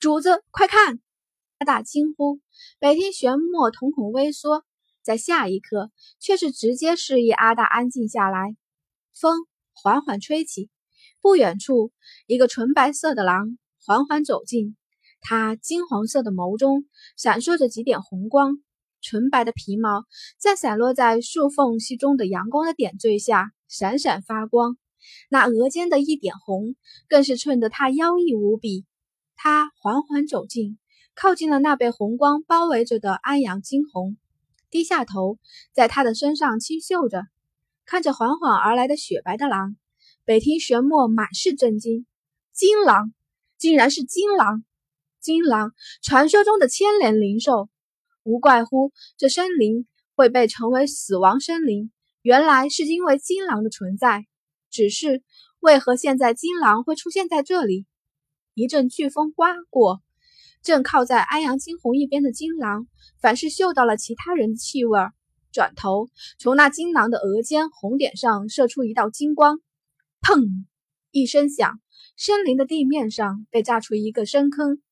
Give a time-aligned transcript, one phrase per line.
[0.00, 1.00] 主子，快看！
[1.58, 2.38] 阿大惊呼。
[2.78, 4.64] 北庭玄墨瞳孔微缩，
[5.02, 5.90] 在下一刻
[6.20, 8.54] 却是直接示意阿大安静下来。
[9.12, 9.38] 风
[9.72, 10.70] 缓缓吹起，
[11.20, 11.90] 不远处，
[12.28, 14.76] 一个纯白色的狼缓缓走近。
[15.20, 18.62] 它金黄色的眸中闪烁着几点红光，
[19.00, 20.04] 纯白的皮毛
[20.38, 24.78] 在散落在树缝隙中的阳光的点缀下闪闪发光。
[25.28, 26.76] 那额间的一点红，
[27.08, 28.86] 更是衬得他妖异无比。
[29.40, 30.78] 他缓缓走近，
[31.14, 34.16] 靠近了那被红光包围着的安阳惊鸿，
[34.68, 35.38] 低下头，
[35.72, 37.22] 在他的身上轻嗅着，
[37.86, 39.76] 看着缓缓而来的雪白的狼。
[40.24, 42.04] 北庭玄墨满是震惊：
[42.52, 43.14] 金狼，
[43.56, 44.64] 竟然是金狼！
[45.20, 47.68] 金狼，传说中的千年灵兽，
[48.24, 49.86] 无怪乎这森林
[50.16, 51.92] 会被称为死亡森林，
[52.22, 54.26] 原来是因为金狼的存在。
[54.68, 55.22] 只是
[55.60, 57.86] 为何现在金狼会出现在这里？
[58.58, 60.02] 一阵飓风刮过，
[60.62, 62.88] 正靠在安阳金鸿一边的金狼，
[63.20, 64.98] 凡是嗅到了其他人的气味，
[65.52, 66.08] 转头
[66.40, 69.60] 从那金狼的额间红点上射出一道金光，
[70.20, 70.64] 砰！
[71.12, 71.80] 一声响，
[72.16, 74.82] 森林的地面上被炸出一个深坑。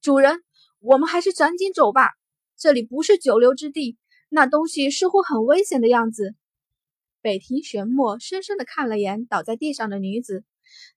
[0.00, 0.42] 主人，
[0.78, 2.08] 我们还是赶紧走吧，
[2.56, 3.98] 这里不是久留之地。
[4.30, 6.34] 那东西似乎很危险的样子。
[7.20, 10.42] 北庭玄墨深深的看了眼倒在地上的女子，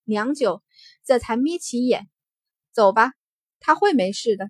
[0.05, 0.63] 良久，
[1.03, 2.07] 这才眯起眼
[2.73, 3.13] ：“走吧，
[3.59, 4.49] 他会没事的，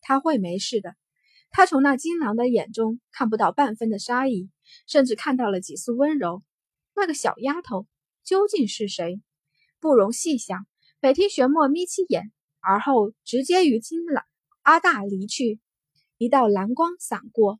[0.00, 0.94] 他会没事的。”
[1.50, 4.48] 他从那金狼的眼中看不到半分的杀意，
[4.86, 6.42] 甚至看到了几丝温柔。
[6.94, 7.86] 那个小丫头
[8.22, 9.20] 究竟是谁？
[9.80, 10.66] 不容细想。
[11.00, 12.30] 北庭玄墨眯起眼。
[12.62, 14.22] 而后直接与金狼
[14.60, 15.60] 阿大离去，
[16.18, 17.58] 一道蓝光闪过，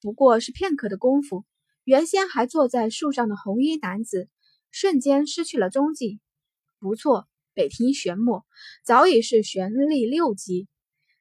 [0.00, 1.44] 不过是片刻的功夫。
[1.84, 4.28] 原先还坐在树上的红衣男子
[4.72, 6.18] 瞬间失去了踪迹。
[6.80, 8.46] 不错，北庭玄墨
[8.84, 10.68] 早已是玄力六级。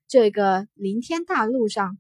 [0.07, 1.97] 这个凌天大陆上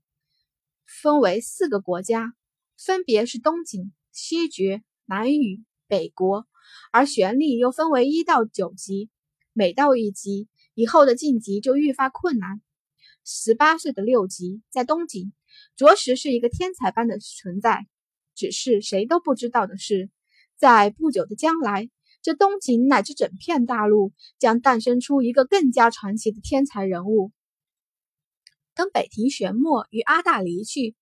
[0.85, 2.35] 分为四个国家，
[2.77, 6.45] 分别是东景、西绝、南域、北国，
[6.91, 9.09] 而玄力又分为一到九级，
[9.53, 10.47] 每到一级。
[10.75, 12.61] 以后的晋级就愈发困难。
[13.25, 15.33] 十八岁的六级在东景，
[15.75, 17.87] 着实是一个天才般的存在。
[18.35, 20.11] 只是谁都不知道的是，
[20.55, 21.89] 在不久的将来，
[22.27, 27.31] 这东景乃至整片大陆将诞生出一个更加传奇的天才人物。
[28.75, 30.97] 等北庭玄墨与阿大离去，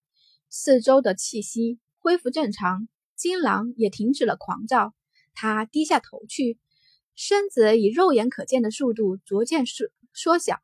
[0.52, 4.94] 四周的气息恢复正常，金狼也停止了狂躁。
[5.34, 6.60] 他低下头去。
[7.16, 10.60] 身子以肉眼可见的速度逐渐缩缩小，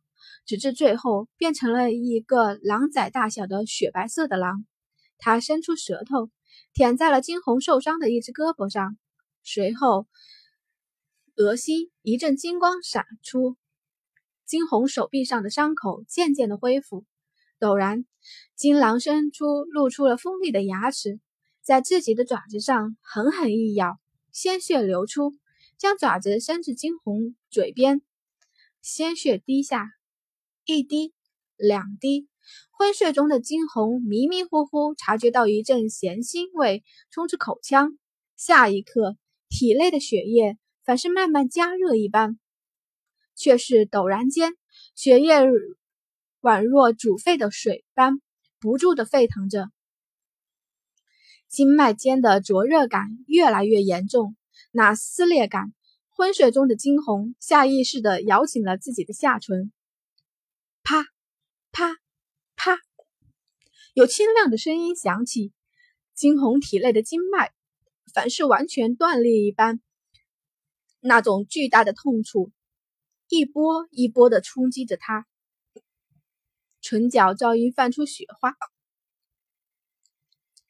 [0.45, 4.67] 直至最后变成了一个狼崽大小的雪白色的狼。
[5.17, 6.29] 他伸出舌头
[6.71, 8.95] 舔在了金红受伤的一只胳膊上，
[9.41, 10.05] 随后
[11.35, 13.55] 额心一阵金光闪出，
[14.45, 17.05] 金红手臂上的伤口渐渐的恢复。
[17.59, 18.05] 陡然，
[18.55, 21.19] 金狼伸出露出了锋利的牙齿，
[21.61, 23.99] 在自己的爪子上狠狠一咬，
[24.31, 25.33] 鲜血流出。
[25.77, 28.03] 将爪子伸至惊鸿嘴边，
[28.83, 29.87] 鲜血滴下，
[30.63, 31.15] 一滴，
[31.57, 32.27] 两滴。
[32.69, 37.97] 昏睡中的惊鸿迷迷糊糊察觉到一阵咸腥味冲至口腔，
[38.37, 39.17] 下一刻，
[39.49, 40.59] 体内的血液
[40.91, 42.37] 反是慢慢加热一般，
[43.33, 44.57] 却是陡然间，
[44.93, 45.39] 血液
[46.41, 48.21] 宛若煮沸的水般
[48.59, 49.69] 不住的沸腾着，
[51.47, 54.35] 经脉间的灼热感越来越严重。
[54.73, 55.73] 那撕裂感，
[56.09, 59.71] 昏睡中的惊鸿下意识地咬紧了自己的下唇。
[60.83, 61.05] 啪，
[61.71, 61.95] 啪，
[62.57, 62.77] 啪，
[63.93, 65.53] 有清亮的声音响起。
[66.13, 67.53] 惊鸿体内的经脉，
[68.13, 69.79] 凡是完全断裂一般。
[71.01, 72.51] 那种巨大的痛楚，
[73.27, 75.25] 一波一波地冲击着他，
[76.79, 78.55] 唇角早已泛出雪花。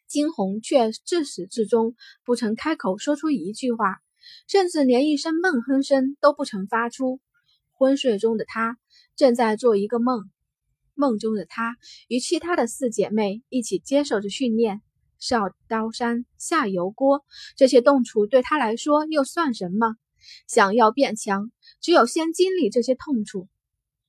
[0.07, 4.01] 惊鸿却自始至终不曾开口说出一句话，
[4.47, 7.19] 甚至连一声闷哼声都不曾发出。
[7.71, 8.77] 昏睡中的他
[9.15, 10.29] 正在做一个梦，
[10.93, 11.77] 梦中的他
[12.07, 14.81] 与其他的四姐妹一起接受着训练。
[15.17, 17.25] 上刀山下油锅，
[17.55, 19.95] 这些动处对他来说又算什么？
[20.47, 23.47] 想要变强，只有先经历这些痛楚。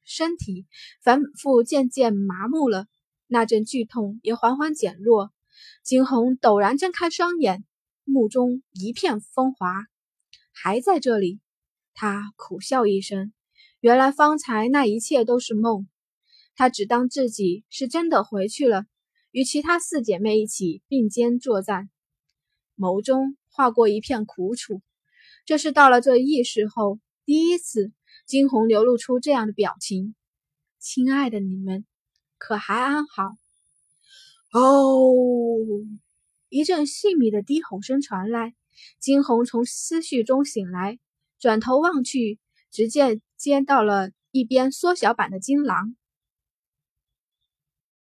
[0.05, 0.67] 身体
[1.03, 2.87] 反复渐渐麻木了，
[3.27, 5.31] 那阵剧痛也缓缓减弱。
[5.85, 7.65] 惊鸿陡然睁开双眼，
[8.05, 9.87] 目中一片风华，
[10.53, 11.41] 还在这里。
[11.95, 13.33] 他苦笑一声，
[13.81, 15.89] 原来方才那一切都是梦。
[16.55, 18.85] 他只当自己是真的回去了，
[19.31, 21.91] 与其他四姐妹一起并肩作战，
[22.77, 24.83] 眸中划过一片苦楚。
[25.45, 27.93] 这是到了这异世后第一次
[28.27, 30.15] 惊鸿流露出这样的表情
[30.79, 31.85] ：“亲爱的你们，
[32.39, 33.33] 可还安好？”
[34.55, 35.17] 哦，
[36.49, 38.55] 一阵细密的低吼声传来，
[38.99, 40.99] 惊鸿从思绪中醒来，
[41.39, 42.39] 转头望去，
[42.71, 45.97] 只见见到了一边缩小版的金狼。